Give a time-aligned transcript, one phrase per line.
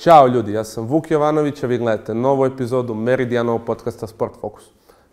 [0.00, 4.64] Ćao ljudi, ja sam Vuk Jovanović, a vi gledate novu epizodu Meridianovog podcasta Sport Focus.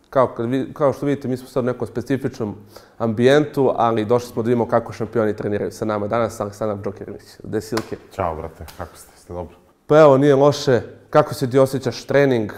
[0.10, 2.56] Kao, kad vi, kao što vidite, mi smo sad u nekom specifičnom
[2.98, 6.08] ambijentu, ali došli smo da vidimo kako šampioni treniraju sa nama.
[6.08, 7.98] Danas Aleksandar Džokirinić, gde Silke.
[8.16, 9.18] Ćao, brate, kako ste?
[9.18, 9.56] Ste dobro?
[9.88, 10.82] Pa evo, nije loše.
[11.10, 12.52] Kako se ti osjećaš trening?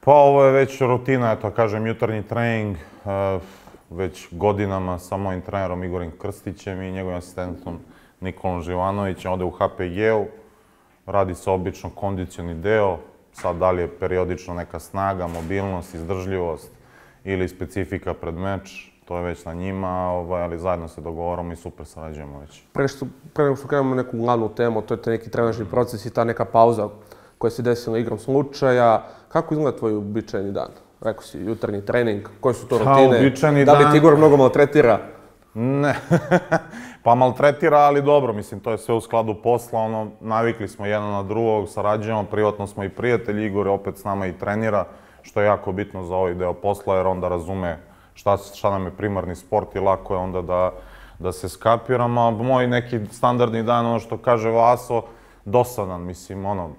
[0.00, 3.42] Pa ovo je već rutina, eto, kažem, jutarnji trening, uh,
[3.90, 7.78] već godinama sa mojim trenerom Igorim Krstićem i njegovim asistentom
[8.20, 10.39] Nikolom Živanovićem, ovde u HPG-u.
[11.06, 12.98] Radi se obično kondicioni deo,
[13.32, 16.70] sad da li je periodično neka snaga, mobilnost, izdržljivost
[17.24, 21.56] ili specifika pred meč, to je već na njima, ovaj, ali zajedno se dogovoramo i
[21.56, 22.62] super sarađujemo već.
[22.72, 26.06] Pre, što, pre nego što krenemo neku glavnu temu, to je taj neki trenažni proces
[26.06, 26.88] i ta neka pauza
[27.38, 29.06] koja se desila igrom slučaja.
[29.28, 30.68] Kako izgleda tvoj uobičajeni dan?
[31.00, 33.16] Rekao si, jutarnji trening, koje su to rutine?
[33.16, 34.98] uobičajeni da li ti Igor mnogo maltretira?
[35.54, 35.94] Ne,
[37.02, 41.10] pa maltretira, ali dobro, mislim, to je sve u skladu posla, ono, navikli smo jedan
[41.10, 44.84] na drugog, sarađujemo, privatno smo i prijatelji, Igor je opet s nama i trenira,
[45.22, 47.78] što je jako bitno za ovaj deo posla, jer onda razume
[48.14, 50.72] šta, šta nam je primarni sport i lako je onda da,
[51.18, 55.02] da se skapiramo, a moj neki standardni dan, ono što kaže Vaso,
[55.44, 56.70] dosadan, mislim, ono,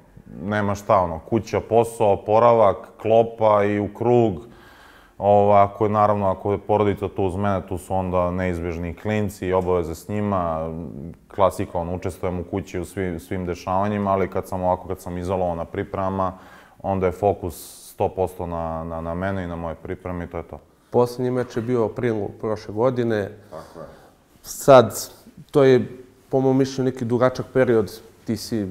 [0.44, 4.34] nema šta, ono, kuća, posao, oporavak, klopa i u krug,
[5.24, 9.48] Ovo, ako je, naravno, ako je porodica tu uz mene, tu su onda neizbježni klinci
[9.48, 10.70] i obaveze s njima.
[11.36, 15.18] Klasika, on, učestvujem u kući u svim, svim dešavanjima, ali kad sam ovako, kad sam
[15.18, 16.34] izolovan na pripremama,
[16.82, 17.56] onda je fokus
[18.00, 20.60] 100% na, na, na mene i na moje pripreme i to je to.
[20.90, 23.32] Poslednji meč je bio u aprilu prošle godine.
[23.50, 23.86] Tako je.
[24.42, 25.10] Sad,
[25.52, 25.98] to je,
[26.30, 28.02] po mom mišljenju, neki dugačak period.
[28.26, 28.68] Ti si,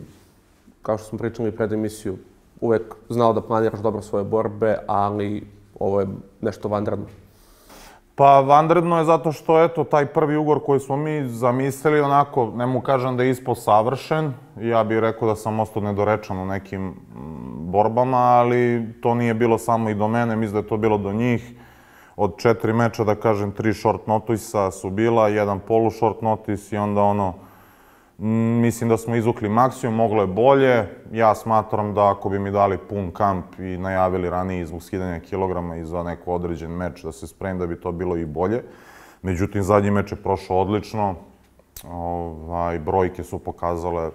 [0.82, 2.18] kao što smo pričali pred emisiju,
[2.60, 6.07] uvek znao da planiraš dobro svoje borbe, ali ovo je
[6.41, 7.07] nešto vanredno.
[8.14, 12.67] Pa vanredno je zato što, eto, taj prvi ugor koji smo mi zamislili, onako, ne
[12.67, 16.86] mu kažem da je ispo savršen, ja bih rekao da sam ostao nedorečan u nekim
[16.86, 16.95] mm,
[17.73, 21.13] borbama, ali to nije bilo samo i do mene, mislim da je to bilo do
[21.13, 21.52] njih.
[22.17, 26.77] Od četiri meča, da kažem, tri short notisa su bila, jedan polu short notis i
[26.77, 27.35] onda ono,
[28.23, 30.86] Mislim da smo izvukli maksimum, moglo je bolje.
[31.13, 35.77] Ja smatram da ako bi mi dali pun kamp i najavili ranije zbog skidanja kilograma
[35.77, 38.63] i za neko određen meč da se spremim da bi to bilo i bolje.
[39.23, 41.14] Međutim, zadnji meč je prošao odlično.
[41.91, 44.11] Ovaj, brojke su pokazale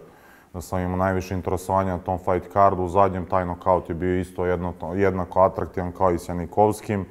[0.53, 2.83] da sam imao najviše interesovanja na tom fight cardu.
[2.83, 7.05] U zadnjem taj nokaut je bio isto jedno, jednako atraktivan kao i s Janikovskim.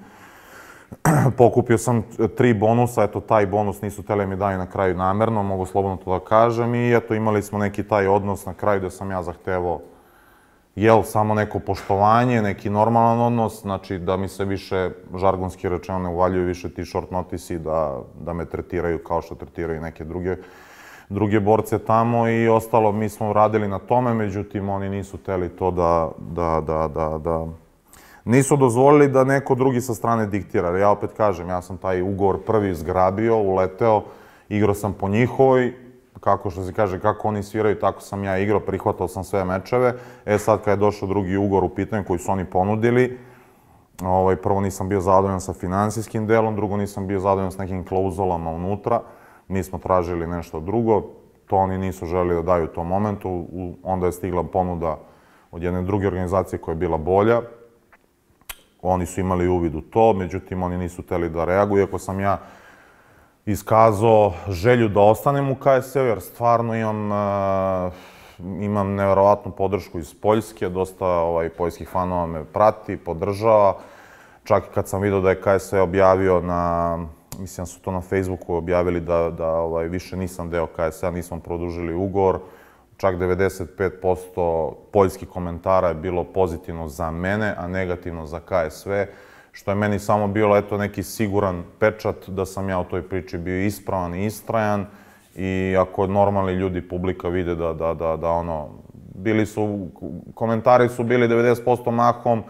[1.38, 2.02] Pokupio sam
[2.36, 6.18] tri bonusa, eto taj bonus nisu tele mi daju na kraju namerno, mogu slobodno to
[6.18, 6.74] da kažem.
[6.74, 9.80] I eto imali smo neki taj odnos na kraju gde sam ja zahtevao
[10.76, 16.08] jel, samo neko poštovanje, neki normalan odnos, znači da mi se više, žargonski rečeno, ne
[16.08, 20.36] uvaljuju više ti short notisi, da, da me tretiraju kao što tretiraju neke druge,
[21.08, 25.70] druge borce tamo i ostalo, mi smo radili na tome, međutim oni nisu teli to
[25.70, 27.46] da, da, da, da, da,
[28.24, 30.78] nisu dozvolili da neko drugi sa strane diktira.
[30.78, 34.02] Ja opet kažem, ja sam taj ugovor prvi zgrabio, uleteo,
[34.48, 35.72] igrao sam po njihovoj,
[36.20, 39.94] kako što se kaže, kako oni sviraju, tako sam ja igrao, prihvatao sam sve mečeve.
[40.26, 43.18] E sad kad je došao drugi ugovor u pitanju koji su oni ponudili,
[44.02, 48.50] ovaj, prvo nisam bio zadovoljan sa finansijskim delom, drugo nisam bio zadovoljan s nekim klauzulama
[48.50, 49.00] unutra.
[49.48, 51.02] Mi smo tražili nešto drugo,
[51.46, 53.46] to oni nisu želeli da daju u tom momentu.
[53.82, 54.98] Onda je stigla ponuda
[55.50, 57.40] od jedne druge organizacije koja je bila bolja,
[58.86, 62.38] Oni su imali uvid u to, međutim oni nisu teli da reaguju, iako sam ja
[63.46, 67.92] iskazao želju da ostanem u KSV, jer stvarno imam, uh,
[68.62, 73.76] imam neverovatnu podršku iz Poljske, dosta ovaj, poljskih fanova me prati, podržava.
[74.44, 76.98] Čak i kad sam vidio da je KSV objavio na,
[77.38, 81.40] mislim da su to na Facebooku objavili da, da ovaj, više nisam deo KSV, nismo
[81.40, 82.38] produžili ugovor,
[82.96, 88.90] čak 95% poljskih komentara je bilo pozitivno za mene, a negativno za KSV,
[89.52, 93.38] što je meni samo bilo eto neki siguran pečat da sam ja u toj priči
[93.38, 94.86] bio ispravan i istrajan
[95.34, 98.68] i ako normalni ljudi, publika vide da, da, da, da ono,
[99.14, 99.88] bili su,
[100.34, 102.42] komentari su bili 90% mahom,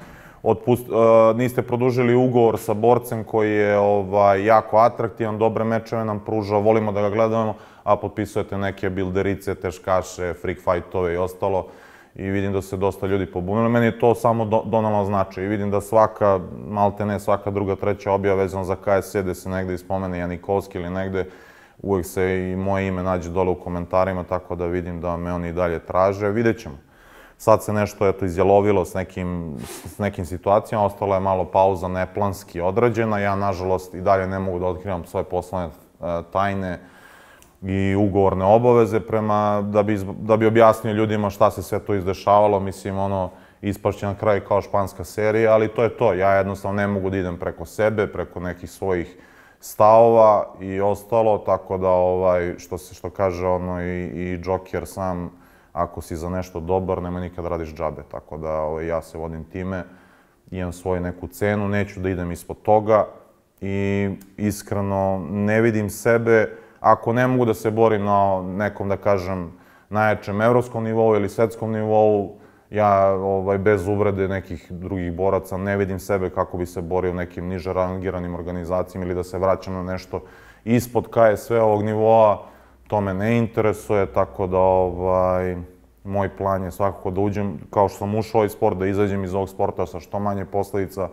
[0.43, 6.21] otpust, uh, niste produžili ugovor sa borcem koji je ovaj, jako atraktivan, dobre mečeve nam
[6.21, 11.67] pruža, volimo da ga gledamo, a potpisujete neke bilderice, teškaše, freak fightove i ostalo.
[12.15, 13.69] I vidim da se dosta ljudi pobunilo.
[13.69, 15.45] Meni je to samo do, donalo značaj.
[15.45, 19.49] I vidim da svaka, malte ne, svaka druga, treća objava vezana za KSC, gde se
[19.49, 21.27] negde ispomene Janikovski ili negde,
[21.83, 25.49] uvek se i moje ime nađe dole u komentarima, tako da vidim da me oni
[25.49, 26.29] i dalje traže.
[26.29, 26.79] Vidjet ćemo.
[27.39, 32.61] Sad se nešto eto, izjelovilo s nekim, s nekim situacijama, ostala je malo pauza neplanski
[32.61, 33.19] odrađena.
[33.19, 35.71] Ja, nažalost, i dalje ne mogu da otkrivam svoje poslovne
[36.33, 36.79] tajne
[37.67, 42.61] i ugovorne obaveze prema, da bi, da bi objasnio ljudima šta se sve to izdešavalo,
[42.61, 43.31] mislim, ono,
[43.63, 46.15] ispašće na kraju kao španska serija, ali to je to.
[46.15, 49.17] Ja jednostavno ne mogu da idem preko sebe, preko nekih svojih
[49.61, 55.31] stavova i ostalo, tako da, ovaj, što se, što kaže ono i, i Joker sam,
[55.73, 59.45] ako si za nešto dobar, nema nikad radiš džabe, tako da ovaj, ja se vodim
[59.45, 59.85] time,
[60.51, 63.07] imam svoju neku cenu, neću da idem ispod toga
[63.61, 69.53] i iskreno ne vidim sebe, ako ne mogu da se borim na nekom, da kažem,
[69.89, 72.37] najjačem evropskom nivou ili svetskom nivou,
[72.71, 77.15] ja ovaj, bez uvrede nekih drugih boraca ne vidim sebe kako bi se borio u
[77.15, 80.21] nekim niže rangiranim organizacijama ili da se vraćam na nešto
[80.65, 82.43] ispod KSV ovog nivoa,
[82.87, 85.57] to me ne interesuje, tako da ovaj,
[86.05, 89.35] moj plan je svakako da uđem, kao što sam ušao ovaj sport, da izađem iz
[89.35, 91.09] ovog sporta sa što manje posledica,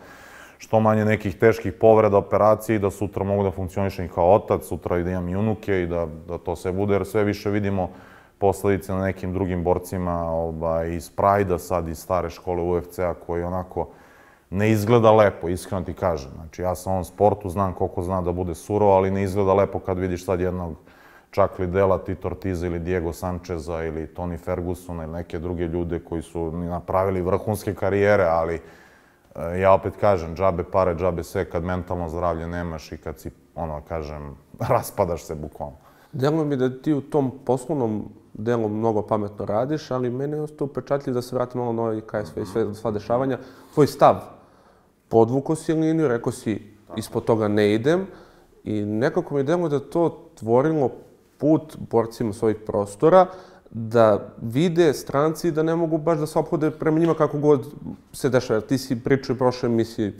[0.61, 4.99] što manje nekih teških povreda, operacija i da sutra mogu da funkcionišem kao otac, sutra
[4.99, 7.89] i da imam i unuke i da, da to sve bude, jer sve više vidimo
[8.37, 13.87] posledice na nekim drugim borcima ovaj, iz Prajda, sad iz stare škole UFC-a, koji onako
[14.49, 16.31] ne izgleda lepo, iskreno ti kažem.
[16.35, 19.53] Znači, ja sam u ovom sportu, znam koliko zna da bude surovo, ali ne izgleda
[19.53, 20.75] lepo kad vidiš sad jednog
[21.31, 26.21] čak Lidela, Tito Ortiza ili Diego Sančeza ili Tony Fergusona ili neke druge ljude koji
[26.21, 28.61] su napravili vrhunske karijere, ali
[29.35, 33.81] ja opet kažem, džabe pare, džabe sve, kad mentalno zdravlje nemaš i kad si, ono,
[33.87, 34.35] kažem,
[34.75, 35.77] raspadaš se bukvalno.
[36.11, 40.65] Deluje mi da ti u tom poslovnom delu mnogo pametno radiš, ali mene je ostao
[40.65, 43.37] upečatljiv da se vratim malo na ovaj KSV i sve, sva dešavanja.
[43.73, 44.15] Tvoj stav,
[45.09, 48.07] podvuko si liniju, rekao si ispod toga ne idem
[48.63, 50.91] i nekako mi deluje da to tvorilo
[51.37, 53.25] put borcima svojih prostora,
[53.71, 57.67] da vide stranci da ne mogu baš da se ophode prema njima kako god
[58.13, 58.61] se dešava.
[58.61, 60.13] Ti si pričao i prošle emisije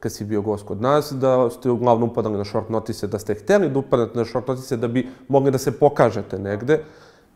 [0.00, 3.34] kad si bio gost kod nas, da ste uglavnom upadali na short notice, da ste
[3.34, 6.84] hteli da upadate na short notice da bi mogli da se pokažete negde.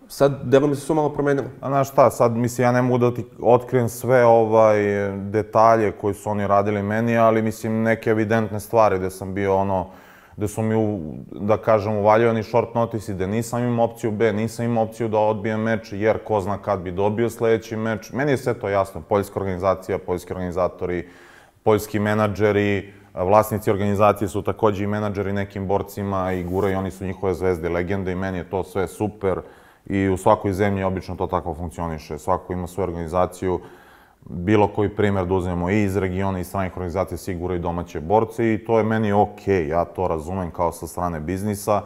[0.08, 1.48] Sad, delo mi se su malo promenilo.
[1.60, 4.82] A znaš šta, sad, mislim, ja ne mogu da ti otkrijem sve ovaj
[5.30, 9.86] detalje koji su oni radili meni, ali, mislim, neke evidentne stvari gde sam bio, ono,
[10.36, 11.00] gde su mi, u,
[11.32, 15.18] da kažem, uvaljivani short notice i gde nisam imao opciju B, nisam imao opciju da
[15.18, 18.12] odbijem meč, jer ko zna kad bi dobio sledeći meč.
[18.12, 21.08] Meni je sve to jasno, poljska organizacija, poljski organizatori,
[21.62, 27.34] poljski menadžeri, vlasnici organizacije su takođe i menadžeri nekim borcima i guraju, oni su njihove
[27.34, 29.40] zvezde, legende i meni je to sve super
[29.86, 32.18] i u svakoj zemlji obično to tako funkcioniše.
[32.18, 33.60] Svako ima svoju organizaciju,
[34.28, 38.54] bilo koji primer da uzmemo i iz regiona i stranih organizacija sigura i domaće borce
[38.54, 39.68] i to je meni okej, okay.
[39.68, 41.82] ja to razumem kao sa strane biznisa,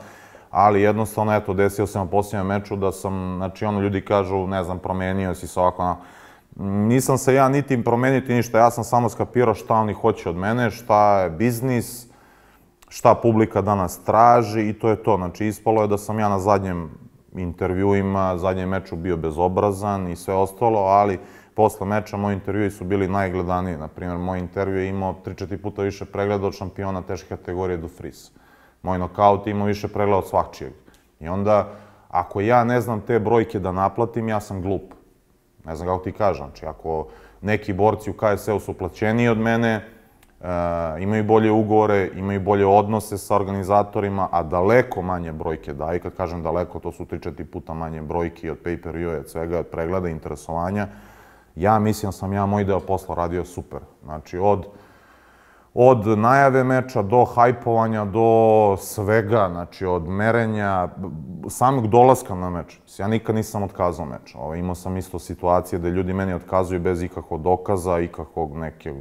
[0.50, 4.64] ali jednostavno, eto, desio se na posljednjem meču da sam, znači, ono, ljudi kažu, ne
[4.64, 5.96] znam, promenio si se ovako, na...
[6.86, 10.70] nisam se ja niti promeniti ništa, ja sam samo skapirao šta oni hoće od mene,
[10.70, 12.06] šta je biznis,
[12.88, 15.16] šta publika danas traži i to je to.
[15.16, 16.90] Znači, ispalo je da sam ja na zadnjem
[17.36, 21.18] intervjuima, zadnjem meču bio bezobrazan i sve ostalo, ali
[21.56, 23.76] posle meča moji intervjui su bili najgledaniji.
[23.76, 28.30] Naprimjer, moj intervju je imao 3-4 puta više pregleda od šampiona teške kategorije do Fris.
[28.82, 30.72] Moj nokaut je imao više pregleda od svakčijeg.
[31.20, 31.68] I onda,
[32.08, 34.94] ako ja ne znam te brojke da naplatim, ja sam glup.
[35.64, 36.46] Ne znam kako ti kažem.
[36.46, 37.08] Znači, ako
[37.40, 39.82] neki borci u KSL-u su plaćeniji od mene, e,
[41.00, 45.98] imaju bolje ugovore, imaju bolje odnose sa organizatorima, a daleko manje brojke daje.
[45.98, 50.08] Kad kažem daleko, to su 3-4 puta manje brojki od pay-per-view, od svega, od pregleda,
[50.08, 50.88] interesovanja.
[51.56, 53.80] Ja mislim da sam ja moj deo posla radio super.
[54.04, 54.66] Znači, od
[55.78, 60.88] od najave meča do hajpovanja, do svega, znači od merenja,
[61.48, 62.80] samog dolaska na meč.
[62.98, 64.34] Ja nikad nisam otkazao meč.
[64.34, 68.94] Ovo, imao sam isto situacije da ljudi meni otkazuju bez ikakvog dokaza, ikakvog neke,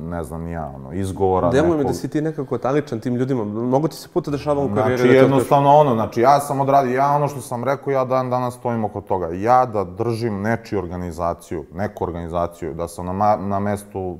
[0.00, 1.50] ne znam ja, ono, izgovora.
[1.50, 1.84] Deluje nekog...
[1.84, 3.44] mi da si ti nekako taličan tim ljudima.
[3.44, 4.96] Mogu ti se puta dešava u karijeri?
[4.96, 8.30] Znači, da jednostavno ono, znači ja sam odradio, ja ono što sam rekao, ja dan
[8.30, 9.28] danas stojim oko toga.
[9.32, 14.18] Ja da držim nečiju organizaciju, neku organizaciju, da sam na, na mestu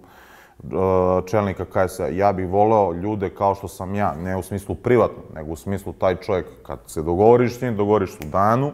[1.26, 2.06] čelnika KS-a.
[2.06, 5.92] Ja bih voleo ljude kao što sam ja, ne u smislu privatno, nego u smislu
[5.92, 8.72] taj čovjek, kad se dogovoriš s njim, dogovoriš u danu,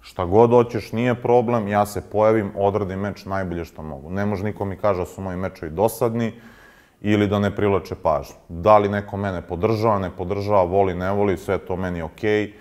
[0.00, 4.10] šta god hoćeš, nije problem, ja se pojavim, odradim meč najbolje što mogu.
[4.10, 6.32] Ne može niko mi kaže da su moji mečevi dosadni
[7.00, 8.34] ili da ne privlače pažnju.
[8.48, 12.46] Da li neko mene podržava, ne podržava, voli, ne voli, sve to meni okej.
[12.46, 12.52] Okay.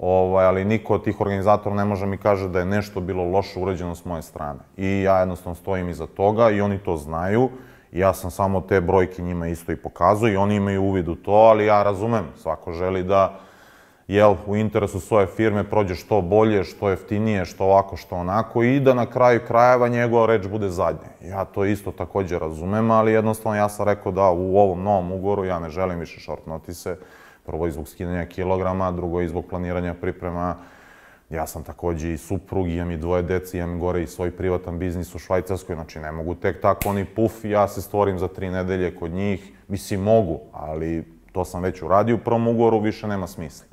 [0.00, 3.60] Ovaj, ali niko od tih organizatora ne može mi kaže da je nešto bilo loše
[3.60, 4.58] urađeno s moje strane.
[4.76, 7.48] I ja jednostavno stojim iza toga i oni to znaju.
[7.92, 11.32] Ja sam samo te brojke njima isto i pokazao i oni imaju uvid u to,
[11.32, 13.38] ali ja razumem, svako želi da
[14.08, 18.80] jel, u interesu svoje firme prođe što bolje, što jeftinije, što ovako, što onako i
[18.80, 21.08] da na kraju krajeva njegova reč bude zadnja.
[21.20, 25.44] Ja to isto takođe razumem, ali jednostavno ja sam rekao da u ovom novom ugoru
[25.44, 26.96] ja ne želim više short notise,
[27.46, 30.56] Prvo i zbog skidanja kilograma, drugo i zbog planiranja priprema.
[31.32, 35.14] Ja sam takođe i suprug, imam i dvoje deci, imam gore i svoj privatan biznis
[35.14, 38.96] u Švajcarskoj, znači ne mogu tek tako oni puf ja se stvorim za tri nedelje
[38.96, 39.52] kod njih.
[39.68, 43.66] Mislim, mogu, ali to sam već uradio u prvom ugovoru, više nema smisla.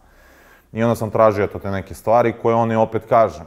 [0.73, 3.45] I onda sam tražio to te neke stvari koje oni opet kažem.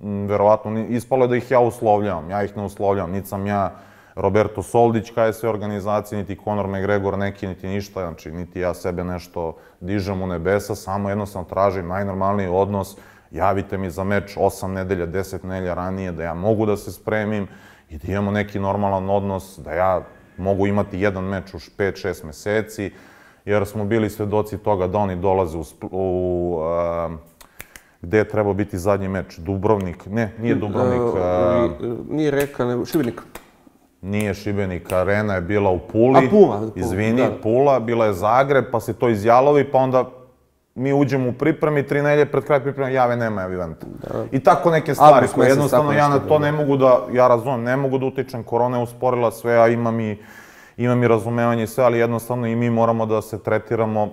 [0.00, 3.72] Verovatno, ispalo je da ih ja uslovljavam, ja ih ne uslovljavam, niti sam ja
[4.14, 9.56] Roberto Soldić, KSV organizacije, niti Conor McGregor neki, niti ništa, znači niti ja sebe nešto
[9.80, 12.96] dižem u nebesa, samo jednostavno tražim najnormalniji odnos,
[13.32, 17.48] javite mi za meč 8 nedelja, 10 nedelja ranije, da ja mogu da se spremim
[17.90, 20.02] i da imamo neki normalan odnos, da ja
[20.36, 22.92] mogu imati jedan meč u 5-6 meseci,
[23.44, 27.12] jer smo bili svedoci toga da oni dolaze u, u uh,
[28.02, 29.38] gde je trebao biti zadnji meč?
[29.38, 30.06] Dubrovnik?
[30.06, 31.00] Ne, nije Dubrovnik.
[31.00, 33.22] Uh, nije Reka, nego Šibenik.
[34.02, 36.26] Nije Šibenik, arena je bila u Puli.
[36.26, 36.58] A, Pula.
[36.58, 37.36] Pula Izvini, da.
[37.42, 40.10] Pula, bila je Zagreb, pa se to izjalovi, pa onda
[40.74, 43.86] mi uđemo u pripremi, tri nelje pred kraj pripreme, jave nema eventa.
[43.86, 44.24] Da.
[44.30, 47.76] I tako neke stvari koje jednostavno ja na to ne mogu da, ja razumem, ne
[47.76, 50.18] mogu da utičem, korona je usporila sve, a imam i,
[50.76, 54.08] imam i razumevanje i sve, ali jednostavno i mi moramo da se tretiramo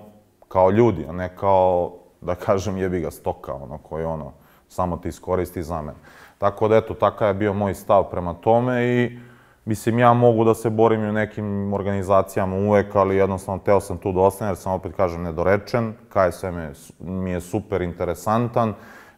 [0.48, 4.34] kao ljudi, a ne kao, da kažem, jebi ga stoka, ono, koji ono,
[4.68, 5.98] samo ti iskoristi za mene.
[6.38, 9.20] Tako da, eto, takav je bio moj stav prema tome i
[9.66, 13.98] Mislim, ja mogu da se borim i u nekim organizacijama uvek, ali jednostavno teo sam
[13.98, 15.94] tu da ostanem, jer sam opet kažem nedorečen.
[16.10, 18.74] KSM je, mi je super interesantan,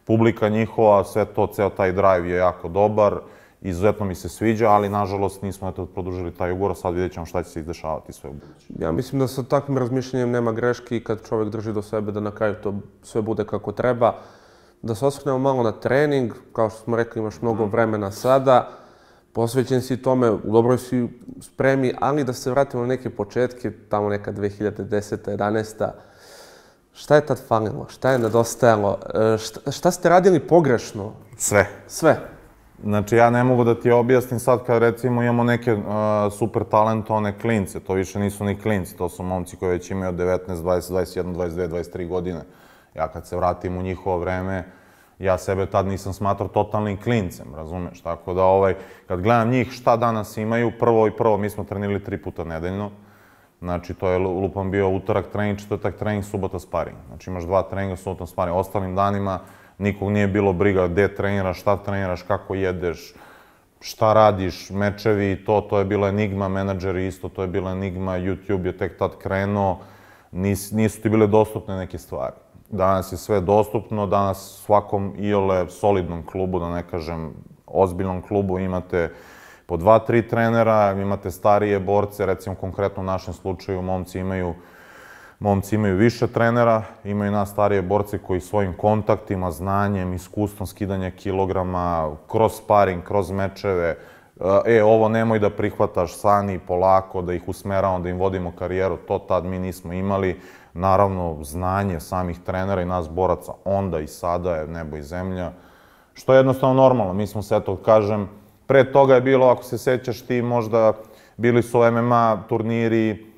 [0.05, 3.19] publika njihova, sve to, ceo taj drive je jako dobar,
[3.61, 7.43] izuzetno mi se sviđa, ali nažalost nismo eto produžili taj ugovor, sad vidjet ćemo šta
[7.43, 8.73] će se izdešavati sve u budući.
[8.79, 12.19] Ja mislim da sa takvim razmišljanjem nema greške i kad čovek drži do sebe da
[12.19, 14.13] na kraju to sve bude kako treba.
[14.81, 18.80] Da se osvrnemo malo na trening, kao što smo rekli imaš mnogo vremena sada,
[19.33, 21.07] posvećen si tome, u dobroj si
[21.41, 25.37] spremi, ali da se vratimo na neke početke, tamo neka 2010.
[25.37, 25.91] 11.
[26.93, 27.87] Šta je tad falilo?
[27.89, 28.97] Šta je nedostajalo?
[29.13, 31.13] E, šta, šta ste radili pogrešno?
[31.37, 31.67] Sve.
[31.87, 32.19] Sve.
[32.83, 35.83] Znači, ja ne mogu da ti objasnim sad kad recimo imamo neke uh,
[36.37, 40.39] super talentovane klince, to više nisu ni klinci, to su momci koji već imaju 19,
[40.47, 42.41] 20, 21, 22, 23 godine.
[42.95, 44.63] Ja kad se vratim u njihovo vreme,
[45.21, 48.01] ja sebe tad nisam smatrao totalnim klincem, razumeš?
[48.01, 48.75] Tako da, ovaj,
[49.07, 52.91] kad gledam njih šta danas imaju, prvo i prvo, mi smo trenili tri puta nedeljno.
[53.59, 56.97] Znači, to je lupam bio utorak trening, četvrtak trening, subota sparing.
[57.07, 58.57] Znači, imaš dva treninga, subota sparing.
[58.57, 59.39] Ostalim danima
[59.77, 63.13] nikog nije bilo briga gde treniraš, šta treniraš, kako jedeš,
[63.81, 68.19] šta radiš, mečevi i to, to je bila enigma, menadžeri isto, to je bila enigma,
[68.19, 69.79] YouTube je tek tad krenuo,
[70.31, 72.35] nis, nisu ti bile dostupne neke stvari.
[72.71, 77.33] Danas je sve dostupno, danas svakom iole solidnom klubu, da ne kažem
[77.67, 79.13] ozbiljnom klubu, imate
[79.65, 84.53] po dva, tri trenera, imate starije borce, recimo konkretno u našem slučaju momci imaju
[85.41, 92.11] Momci imaju više trenera, imaju nas starije borce koji svojim kontaktima, znanjem, iskustvom skidanja kilograma,
[92.31, 93.97] kroz sparing, kroz mečeve,
[94.65, 99.19] e, ovo nemoj da prihvataš sani, polako, da ih usmeravamo, da im vodimo karijeru, to
[99.19, 100.39] tad mi nismo imali
[100.73, 105.51] naravno znanje samih trenera i nas boraca onda i sada je nebo i zemlja,
[106.13, 107.13] što je jednostavno normalno.
[107.13, 108.29] Mi smo se, eto, kažem,
[108.67, 110.93] pre toga je bilo, ako se sećaš ti, možda
[111.37, 113.30] bili su MMA turniri,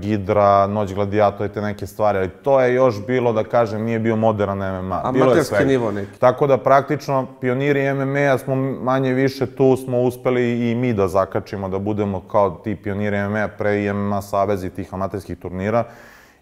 [0.00, 3.98] Gidra, Noć gladijatora i te neke stvari, ali to je još bilo, da kažem, nije
[3.98, 5.00] bio modern MMA.
[5.04, 6.18] Amaterski nivo neki.
[6.18, 11.68] Tako da praktično pioniri MMA-a smo manje više tu smo uspeli i mi da zakačimo,
[11.68, 15.84] da budemo kao ti pioniri MMA pre i MMA savezi tih amaterskih turnira.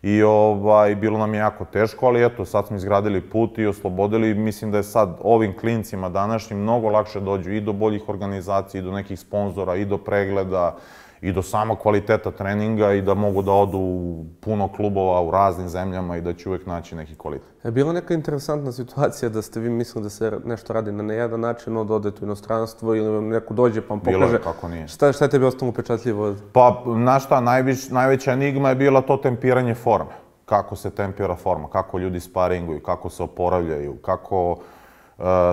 [0.02, 4.35] I ovaj, bilo nam je jako teško, ali eto, sad smo izgradili put i oslobodili.
[4.35, 8.85] Mislim da je sad ovim klincima današnjim mnogo lakše dođu i do boljih organizacija, i
[8.85, 10.76] do nekih sponzora, i do pregleda,
[11.20, 15.68] i do samog kvaliteta treninga i da mogu da odu u puno klubova u raznim
[15.68, 17.48] zemljama i da će uvek naći neki kvalitet.
[17.64, 21.40] Je bila neka interesantna situacija da ste vi mislili da se nešto radi na nejadan
[21.40, 24.18] način, od odete u inostranstvo ili vam neko dođe pa vam pokaže...
[24.18, 24.88] Bilo je, kako nije.
[24.88, 26.34] Šta, šta je tebi ostalo upečatljivo?
[26.52, 30.12] Pa, znaš šta, najviš, najveća enigma je bila to tempiranje forme.
[30.44, 34.56] Kako se tempira forma, kako ljudi sparinguju, kako se oporavljaju, kako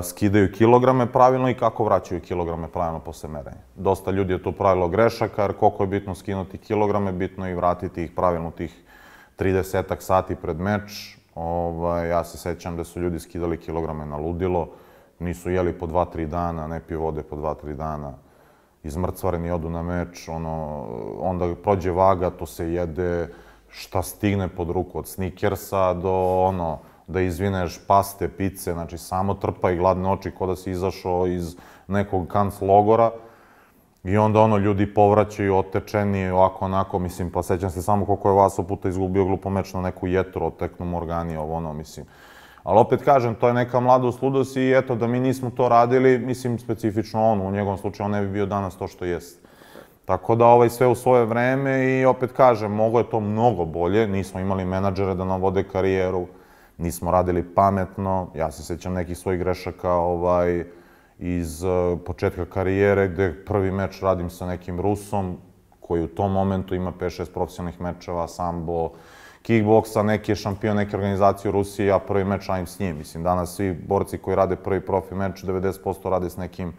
[0.04, 3.64] skidaju kilograme pravilno i kako vraćaju kilograme pravilno posle merenja.
[3.76, 7.56] Dosta ljudi je tu pravilo grešaka, jer koliko je bitno skinuti kilograme, bitno je i
[7.56, 8.84] vratiti ih pravilno tih
[9.40, 11.18] 30 sati pred meč.
[11.36, 14.70] Ovaj, ja se sećam da su ljudi skidali kilograme na ludilo,
[15.20, 18.14] nisu jeli po 2-3 dana, ne piju vode po 2-3 dana,
[18.84, 20.86] izmrcvareni odu na meč, ono,
[21.20, 23.34] onda prođe vaga, to se jede,
[23.70, 29.72] šta stigne pod ruku, od snikersa do ono, da izvineš paste, pice, znači samo trpa
[29.72, 31.56] i gladne oči ko da si izašao iz
[31.88, 33.12] nekog kanc logora.
[34.04, 38.36] I onda ono, ljudi povraćaju otečeni, ovako, onako, mislim, pa sećam se samo koliko je
[38.36, 42.06] Vaso puta izgubio glupo meč na neku jetru, oteknu Morgani, ovo ono, mislim.
[42.64, 46.20] Ali opet kažem, to je neka mladost, ludost i eto, da mi nismo to radili,
[46.20, 49.40] mislim, specifično on, u njegovom slučaju on ne bi bio danas to što jest.
[50.06, 54.08] Tako da ovaj sve u svoje vreme i opet kažem, mogo je to mnogo bolje,
[54.08, 56.26] nismo imali menadžere da nam vode karijeru,
[56.78, 60.66] nismo radili pametno, ja se sećam nekih svojih grešaka ovaj,
[61.20, 65.38] iz uh, početka karijere, gde prvi meč radim sa nekim Rusom,
[65.80, 68.90] koji u tom momentu ima 5-6 profesionalnih mečeva, sambo,
[69.42, 72.98] kickboksa, neki je šampion neke organizacije u Rusiji, ja prvi meč radim s njim.
[72.98, 76.74] Mislim, danas svi borci koji rade prvi profi meč, 90% rade s nekim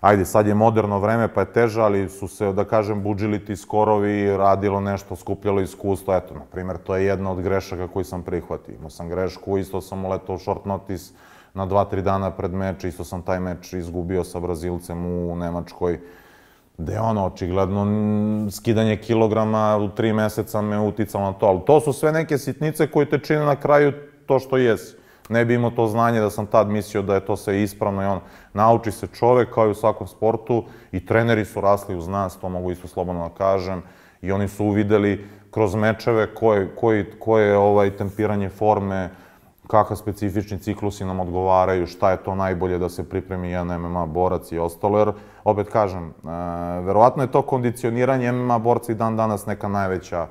[0.00, 3.56] ajde, sad je moderno vreme, pa je teže, ali su se, da kažem, buđili ti
[3.56, 8.22] skorovi, radilo nešto, skupljalo iskustvo, eto, na primjer, to je jedna od grešaka koju sam
[8.22, 8.74] prihvatio.
[8.74, 11.12] Imao sam grešku, isto sam uletao short notice
[11.54, 16.00] na dva, tri dana pred meč, isto sam taj meč izgubio sa Brazilcem u Nemačkoj,
[16.78, 17.86] gde ono, očigledno,
[18.50, 22.90] skidanje kilograma u tri meseca me uticalo na to, ali to su sve neke sitnice
[22.90, 23.92] koje te čine na kraju
[24.26, 24.96] to što jesi
[25.28, 28.06] ne bi imao to znanje da sam tad mislio da je to sve ispravno i
[28.06, 28.20] on
[28.54, 32.48] nauči se čovek kao i u svakom sportu i treneri su rasli uz nas, to
[32.48, 33.82] mogu isto slobodno da kažem
[34.22, 39.10] i oni su uvideli kroz mečeve koje, koje, koje ovaj tempiranje forme,
[39.66, 44.52] kakav specifični ciklusi nam odgovaraju, šta je to najbolje da se pripremi jedan MMA borac
[44.52, 45.12] i ostalo, jer
[45.44, 46.12] opet kažem, e,
[46.80, 50.26] verovatno je to kondicioniranje MMA borca i dan danas neka najveća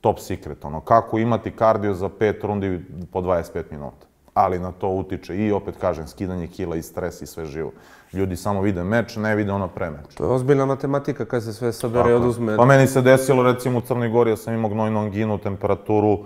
[0.00, 4.88] top secret, ono, kako imati kardio za pet rundi po 25 minuta ali na to
[4.88, 7.72] utiče i opet kažem skidanje kila i stres i sve živo.
[8.12, 10.14] Ljudi samo vide meč, ne vide ono pre meč.
[10.14, 12.56] To je ozbiljna matematika kad se sve sabere i oduzme.
[12.56, 16.18] Pa meni se desilo recimo u Crnoj Gori, ja sam imao gnojnu anginu, temperaturu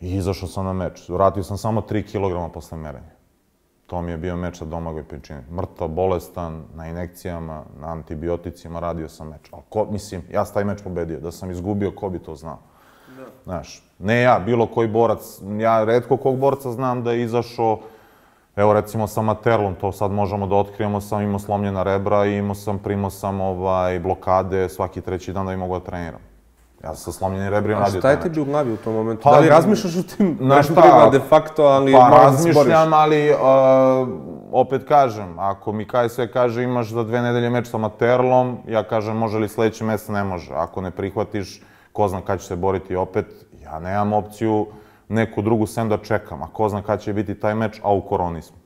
[0.00, 1.08] i izašao sam na meč.
[1.08, 3.12] Vratio sam samo 3 kg posle merenja.
[3.86, 5.42] To mi je bio meč sa Domagoj Pinčini.
[5.50, 9.48] Mrtav, bolestan, na inekcijama, na antibioticima, radio sam meč.
[9.50, 11.20] Ali ko, mislim, ja sam taj meč pobedio.
[11.20, 12.58] Da sam izgubio, ko bi to znao?
[13.16, 13.24] Da.
[13.44, 15.40] Znaš, ne ja, bilo koji borac.
[15.60, 17.78] Ja redko kog borca znam da je izašao,
[18.56, 22.54] evo recimo sa Materlom, to sad možemo da otkrijemo, sam imao slomljena rebra i imao
[22.54, 26.20] sam, primao sam ovaj, blokade svaki treći dan da bi mogu da treniram.
[26.84, 29.22] Ja sam sa slomljenim rebrima radio A šta je tebi u glavi u tom momentu?
[29.22, 33.38] Pa, da li razmišljaš o tim rebrima de facto, ali pa, razmišljam, ali uh,
[34.52, 38.82] opet kažem, ako mi kaj sve kaže imaš za dve nedelje meč sa Materlom, ja
[38.82, 40.54] kažem može li sledeći mesec, ne može.
[40.54, 41.62] Ako ne prihvatiš,
[41.92, 43.26] ko zna kada će se boriti opet,
[43.62, 44.66] ja nemam opciju
[45.08, 48.00] neku drugu sem da čekam, a ko zna kada će biti taj meč, a u
[48.00, 48.56] koroni smo.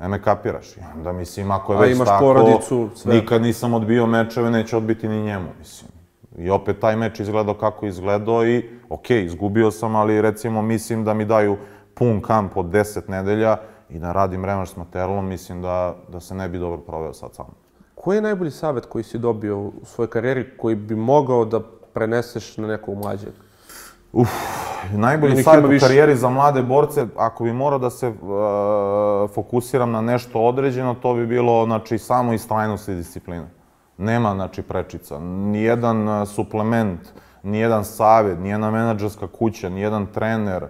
[0.00, 0.76] Ne me kapiraš.
[0.76, 3.14] I onda, mislim, ako je a već tako, porodicu, sve.
[3.14, 5.90] nikad nisam odbio mečeve, neće odbiti ni njemu, mislim.
[6.38, 11.14] I opet taj meč izgledao kako izgledao i, ok, izgubio sam, ali recimo mislim da
[11.14, 11.56] mi daju
[11.94, 13.56] pun kamp od 10 nedelja
[13.90, 17.34] i da radim revanš s Materlom, mislim da, da se ne bi dobro proveo sad
[17.34, 17.46] sam.
[17.94, 21.60] Koji je najbolji savet koji si dobio u svojoj karijeri koji bi mogao da
[21.94, 23.32] preneseš na nekog mlađeg?
[24.12, 24.28] Uf,
[24.92, 28.14] najbolji savjet u karijeri za mlade borce, ako bi morao da se uh,
[29.34, 33.46] fokusiram na nešto određeno, to bi bilo, znači, samo istrajnost i disciplina.
[33.98, 35.20] Nema, znači, prečica.
[35.20, 37.00] Nijedan uh, suplement,
[37.42, 40.66] nijedan savjet, nijedna menadžerska kuća, nijedan trener,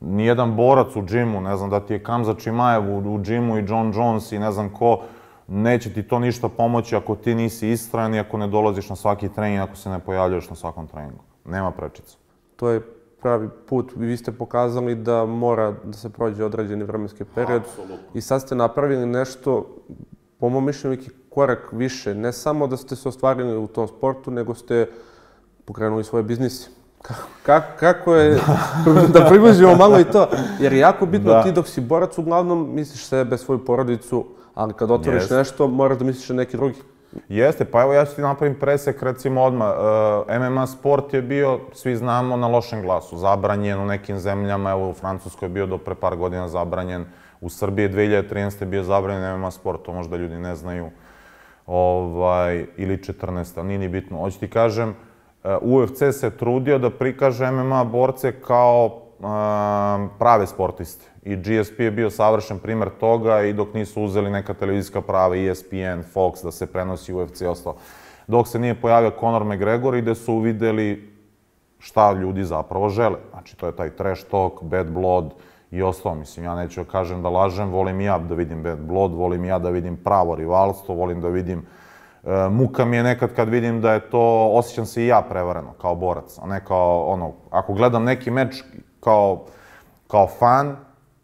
[0.00, 3.64] nijedan borac u džimu, ne znam, da ti je Kamza Čimajev u, u džimu i
[3.68, 5.00] John Jones i ne znam ko,
[5.48, 9.28] neće ti to ništa pomoći ako ti nisi istrajan i ako ne dolaziš na svaki
[9.28, 11.22] trening, ako se ne pojavljaš na svakom treningu.
[11.44, 12.16] Nema prečica.
[12.56, 12.80] To je
[13.24, 13.92] pravi put.
[13.96, 17.62] Vi ste pokazali da mora da se prođe određeni vremenski period.
[17.62, 17.96] Absolutno.
[18.14, 19.66] I sad ste napravili nešto,
[20.38, 22.14] po mom mišljenju, neki korak više.
[22.14, 24.88] Ne samo da ste se ostvarili u tom sportu, nego ste
[25.64, 26.68] pokrenuli svoje biznise.
[27.42, 28.40] Kako, kako je,
[29.14, 30.28] da približimo malo i to,
[30.60, 31.42] jer je jako bitno da.
[31.42, 35.30] ti dok si borac, uglavnom misliš sebe, svoju porodicu, ali kad otvoriš Jest.
[35.30, 36.78] nešto, moraš da misliš na neki drugi.
[37.28, 39.74] Jeste, pa evo ja ću ti napravim presek, recimo odmah.
[40.28, 43.16] Uh, MMA sport je bio, svi znamo, na lošem glasu.
[43.16, 47.04] Zabranjen u nekim zemljama, evo u Francuskoj je bio do pre par godina zabranjen.
[47.40, 48.62] U Srbiji 2013.
[48.62, 50.90] je bio zabranjen MMA sport, to možda ljudi ne znaju.
[51.66, 53.58] Ovaj, ili 14.
[53.58, 54.18] ali nije ni bitno.
[54.18, 59.03] Hoću ti kažem, uh, UFC se trudio da prikaže MMA borce kao
[60.18, 65.00] prave sportiste i GSP je bio savršen primer toga i dok nisu uzeli neka televizijska
[65.00, 67.76] prava, ESPN, Fox, da se prenosi UFC i ostalo.
[68.26, 71.14] Dok se nije pojavio Conor McGregor i gde su uvideli
[71.78, 73.16] šta ljudi zapravo žele.
[73.30, 75.34] Znači, to je taj trash talk, bad blood
[75.70, 76.14] i ostalo.
[76.14, 79.58] Mislim, ja neću da kažem da lažem, volim ja da vidim bad blood, volim ja
[79.58, 81.66] da vidim pravo rivalstvo, volim da vidim
[82.26, 85.72] E, muka mi je nekad kad vidim da je to, osjećam se i ja prevareno,
[85.80, 88.62] kao borac, a ne kao, ono, ako gledam neki meč
[89.04, 89.44] kao,
[90.06, 90.76] kao fan,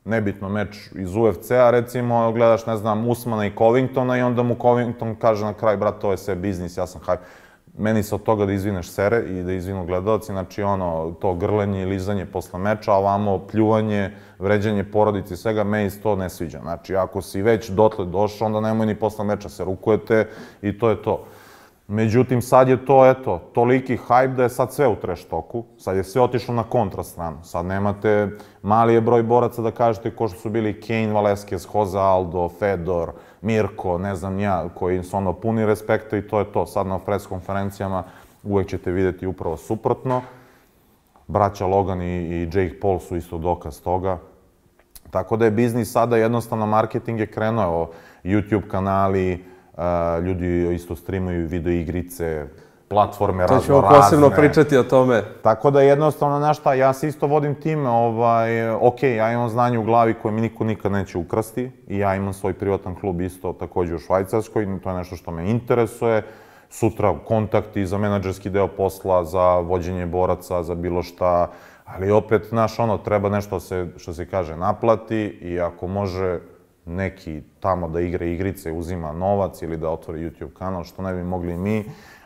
[0.05, 5.15] nebitno meč iz UFC-a, recimo, gledaš, ne znam, Usmana i Covingtona i onda mu Covington
[5.15, 7.17] kaže na kraj, brat, to je sve biznis, ja sam haj...
[7.79, 11.83] Meni se od toga da izvineš sere i da izvinu gledalci, znači ono, to grlenje
[11.83, 16.29] i lizanje posle meča, a ovamo pljuvanje, vređanje porodice i svega, meni se to ne
[16.31, 16.59] sviđa.
[16.63, 20.29] Znači, ako si već dotle došao, onda nemoj ni posle meča se rukujete
[20.63, 21.25] i to je to.
[21.93, 25.65] Međutim, sad je to, eto, toliki hajp da je sad sve u trash toku.
[25.79, 27.37] Sad je sve otišlo na kontrastranu.
[27.43, 28.29] Sad nemate,
[28.63, 33.13] mali je broj boraca da kažete ko što su bili Kane, Valeskes, Jose Aldo, Fedor,
[33.43, 36.67] Mirko, ne znam ja, koji su ono puni respekta i to je to.
[36.67, 38.05] Sad na pres konferencijama
[38.43, 40.23] uvek ćete videti upravo suprotno.
[41.27, 44.19] Braća Logan i, i Jake Paul su isto dokaz toga.
[45.11, 47.91] Tako da je biznis sada jednostavno marketing je krenuo,
[48.25, 49.45] YouTube kanali,
[50.23, 52.47] ljudi isto streamuju video igrice,
[52.89, 53.69] platforme razno razne.
[53.69, 55.23] To ćemo posebno pričati o tome.
[55.43, 59.79] Tako da jednostavno, znaš šta, ja se isto vodim time, ovaj, ok, ja imam znanje
[59.79, 63.53] u glavi koje mi niko nikad neće ukrasti i ja imam svoj privatan klub isto
[63.53, 66.23] takođe u Švajcarskoj, to je nešto što me interesuje.
[66.73, 71.51] Sutra kontakti za menadžerski deo posla, za vođenje boraca, za bilo šta,
[71.85, 76.39] ali opet, znaš, ono, treba nešto se, što se kaže, naplati i ako može
[76.91, 81.23] neki tamo da igra igrice, uzima novac ili da otvori YouTube kanal, što ne bi
[81.23, 81.85] mogli mi.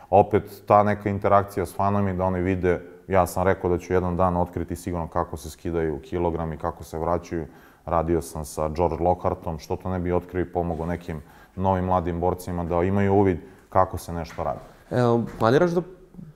[0.09, 3.93] Opet ta neka interakcija s fanom i da oni vide, ja sam rekao da ću
[3.93, 7.45] jedan dan otkriti sigurno kako se skidaju kilogrami, kako se vraćaju.
[7.85, 11.21] Radio sam sa George Lockhartom, što to ne bi otkrio i pomogao nekim
[11.55, 13.37] novim mladim borcima da imaju uvid
[13.69, 14.59] kako se nešto radi.
[14.91, 15.81] Evo, planiraš da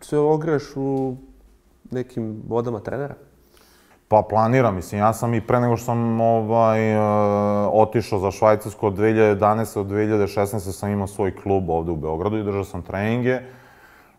[0.02, 1.16] se ogreš u
[1.92, 3.16] nekim vodama trenera?
[4.10, 7.02] Pa planiram, mislim, ja sam i pre nego što sam ovaj, uh,
[7.74, 9.84] otišao za Švajcarsku od 2011.
[9.84, 10.72] do 2016.
[10.72, 13.40] sam imao svoj klub ovde u Beogradu i držao sam treninge.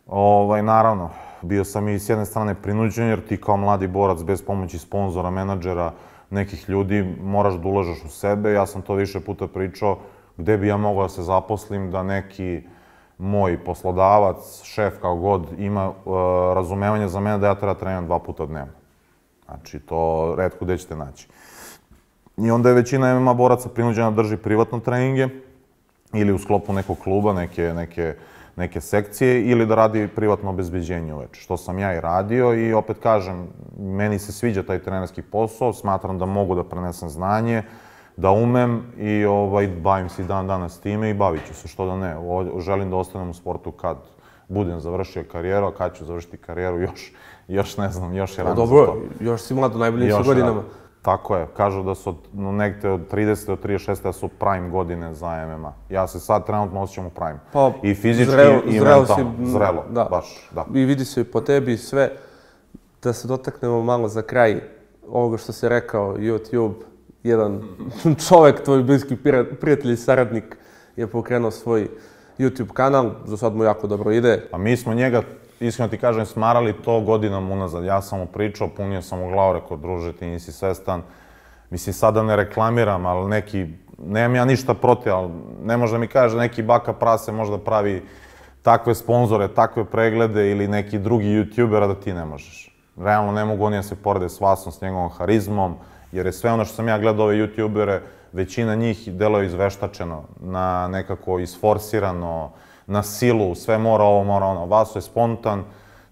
[0.07, 1.11] Ovaj, naravno,
[1.43, 5.31] bio sam i s jedne strane prinuđen, jer ti kao mladi borac bez pomoći sponzora,
[5.31, 5.93] menadžera,
[6.31, 8.53] nekih ljudi, moraš da ulažeš u sebe.
[8.53, 9.99] Ja sam to više puta pričao,
[10.37, 12.63] gde bi ja mogao da se zaposlim, da neki
[13.19, 15.95] moj poslodavac, šef, kao god, ima uh,
[16.55, 18.80] razumevanje za mene da ja treba da treniram dva puta dnevno.
[19.51, 21.29] Znači, to redko gde ćete naći.
[22.37, 25.29] I onda je većina MMA boraca prinuđena da drži privatno treninge
[26.13, 28.15] ili u sklopu nekog kluba, neke, neke,
[28.57, 32.97] neke sekcije, ili da radi privatno obezbeđenje uveče, što sam ja i radio i opet
[33.03, 33.47] kažem,
[33.79, 37.63] meni se sviđa taj trenerski posao, smatram da mogu da prenesem znanje,
[38.17, 41.87] da umem i ovaj, bavim se i dan danas time i bavit ću se, što
[41.87, 42.17] da ne.
[42.19, 43.97] O, želim da ostanem u sportu kad
[44.49, 47.13] budem završio karijeru, a kad ću završiti karijeru još
[47.55, 49.25] još ne znam, još je pa rano Dobro, za to.
[49.25, 50.63] još si mlad u najboljim su godinama.
[51.03, 55.15] Tako je, kažu da su no, negde od 30 do 36 da su prime godine
[55.15, 55.73] za MMA.
[55.91, 57.39] Ja se sad trenutno osjećam u prime.
[57.53, 59.33] Pa, I fizički zreo, i zreo mentalno.
[59.39, 60.05] Si, zrelo, da.
[60.11, 60.67] baš, da.
[60.75, 62.11] I vidi se po tebi sve.
[63.03, 64.61] Da se dotaknemo malo za kraj
[65.09, 66.75] ovoga što si rekao, YouTube,
[67.23, 67.63] jedan
[68.29, 69.17] čovek, tvoj bliski
[69.61, 70.57] prijatelj i saradnik
[70.97, 71.89] je pokrenuo svoj
[72.39, 74.49] YouTube kanal, za sad mu jako dobro ide.
[74.53, 75.23] A mi smo njega
[75.61, 77.85] iskreno ti kažem, smarali to godinom unazad.
[77.85, 81.03] Ja sam mu pričao, punio sam mu glavu, rekao, druže, ti nisi svestan.
[81.71, 83.67] Mislim, sada ne reklamiram, ali neki,
[83.99, 85.31] nemam ja ništa protiv, ali
[85.63, 88.03] ne može da mi kaže neki baka prase možda pravi
[88.63, 92.77] takve sponzore, takve preglede ili neki drugi youtubera da ti ne možeš.
[92.97, 95.75] Realno ne mogu oni da se porede s Vasom, s njegovom harizmom,
[96.13, 98.01] jer je sve ono što sam ja gledao ove youtubere,
[98.33, 102.51] većina njih delo je izveštačeno, na nekako isforsirano,
[102.91, 104.67] na silu, sve mora ovo, mora ono.
[104.67, 105.65] Vaso je spontan,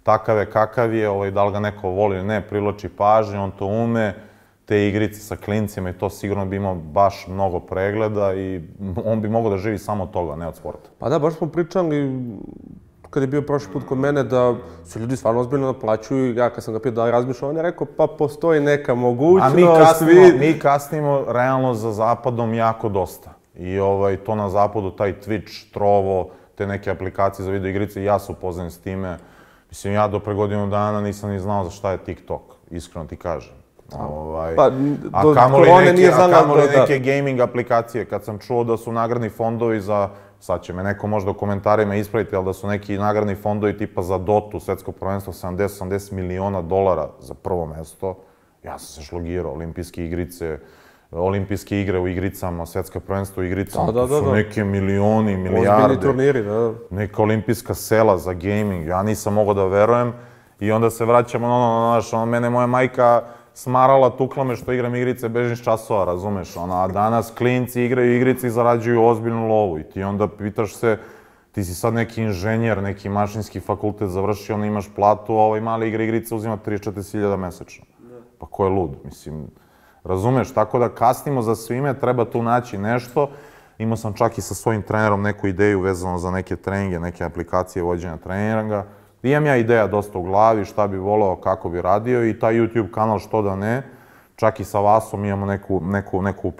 [0.02, 3.50] takav je kakav je, ovaj, da li ga neko voli ili ne, privlači pažnju, on
[3.50, 4.14] to ume,
[4.64, 8.62] te igrice sa klincima i to sigurno bi imao baš mnogo pregleda i
[9.04, 10.90] on bi mogao da živi samo od toga, ne od sporta.
[10.98, 12.24] Pa da, baš smo pričali
[13.10, 16.50] kad je bio prošli put kod mene da se ljudi stvarno ozbiljno naplaćuju i ja
[16.50, 19.54] kad sam ga pitao da li razmišljao, on je rekao pa postoji neka mogućnost.
[19.54, 20.38] A mi kasnimo, vi...
[20.38, 23.30] mi kasnimo realno za zapadom jako dosta.
[23.56, 28.18] I ovaj, to na zapadu, taj Twitch, Trovo, te neke aplikacije za video igrice, ja
[28.18, 29.18] se upoznajem s time.
[29.71, 33.16] Mislim, ja do pre godinu dana nisam ni znao za šta je TikTok, iskreno ti
[33.16, 33.55] kažem.
[33.92, 34.77] Ovaj, pa, do,
[35.12, 38.92] a kamoli neke, nije a kamoli da, neke gaming aplikacije, kad sam čuo da su
[38.92, 40.09] nagradni fondovi za,
[40.40, 44.03] sad će me neko možda u komentarima ispraviti, ali da su neki nagradni fondovi tipa
[44.03, 48.18] za Dotu, svetsko prvenstvo, 70-80 miliona dolara za prvo mesto,
[48.64, 50.59] ja sam se šlogirao, olimpijske igrice,
[51.11, 54.33] olimpijske igre u igricama, svetska prvenstva u igricama, da, da, da, su da.
[54.33, 55.85] neke milioni, milijarde.
[55.85, 56.73] Ozbiljni turniri, da.
[56.90, 60.12] Neka olimpijska sela za gaming, ja nisam mogao da verujem.
[60.61, 63.23] I onda se vraćamo na ono, znaš, ono, mene moja majka
[63.55, 68.47] smarala, tukla me što igram igrice bežnih časova, razumeš, ona, a danas klinci igraju igrice
[68.47, 70.99] i zarađuju ozbiljnu lovu i ti onda pitaš se,
[71.53, 75.88] ti si sad neki inženjer, neki mašinski fakultet završio, onda imaš platu, a ovaj mali
[75.88, 77.85] igra igrice uzima 34.000 mesečno.
[77.99, 78.21] Da.
[78.38, 79.47] Pa ko je lud, mislim,
[80.09, 80.55] Razumeš?
[80.55, 83.31] Tako da kasnimo za svime, treba tu naći nešto.
[83.79, 87.83] Imao sam čak i sa svojim trenerom neku ideju vezano za neke treninge, neke aplikacije
[87.83, 88.85] vođenja treninga.
[89.23, 92.90] Imam ja ideja dosta u glavi, šta bi volao, kako bi radio i taj YouTube
[92.90, 93.97] kanal što da ne.
[94.38, 96.55] Čak i sa Vasom imamo neku, neku, neku uh,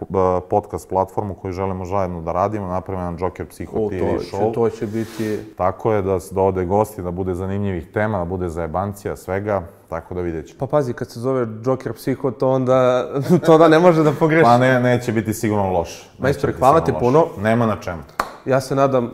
[0.51, 4.37] podcast platformu koju želimo zajedno da radimo, napravimo jedan Joker Psiho O, TV to, će,
[4.37, 4.55] show.
[4.55, 5.39] to će biti...
[5.57, 10.15] Tako je, da, da ode gosti, da bude zanimljivih tema, da bude zajebancija, svega, tako
[10.15, 10.59] da vidjet ćemo.
[10.59, 13.09] Pa pazi, kad se zove Joker Psiho, to onda,
[13.47, 14.45] to onda ne može da pogreši.
[14.45, 15.79] Pa ne, neće biti sigurno.
[15.79, 17.27] Neće Majstore, hvala ti puno.
[17.41, 18.03] Nema na čemu.
[18.47, 19.13] Ja se nadam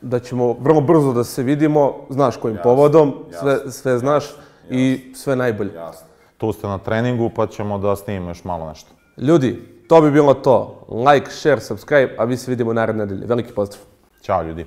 [0.00, 4.24] da ćemo vrlo brzo da se vidimo, znaš kojim povodom, sve, sve znaš
[4.70, 5.72] i sve najbolje.
[6.38, 8.90] Tu ste na treningu, pa ćemo da snimimo još malo nešto.
[9.16, 10.86] Ljudi, to bi bilo to.
[11.12, 13.26] Like, share, subscribe, a mi se vidimo naredne nedelje.
[13.26, 13.80] Veliki pozdrav.
[14.22, 14.66] Ćao ljudi.